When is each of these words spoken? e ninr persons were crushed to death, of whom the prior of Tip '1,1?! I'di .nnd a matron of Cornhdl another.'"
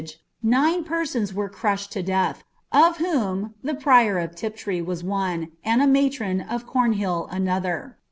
e 0.01 0.07
ninr 0.43 0.83
persons 0.83 1.31
were 1.31 1.47
crushed 1.47 1.91
to 1.91 2.01
death, 2.01 2.43
of 2.71 2.97
whom 2.97 3.53
the 3.61 3.75
prior 3.75 4.17
of 4.17 4.35
Tip 4.35 4.55
'1,1?! 4.57 5.03
I'di 5.03 5.51
.nnd 5.63 5.83
a 5.83 5.85
matron 5.85 6.41
of 6.41 6.65
Cornhdl 6.65 7.27
another.'" 7.31 7.99